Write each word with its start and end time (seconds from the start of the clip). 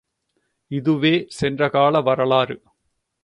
இதுவே 0.71 1.27
சென்ற 1.29 1.69
கால 1.69 2.01
வரலாறு. 2.01 2.57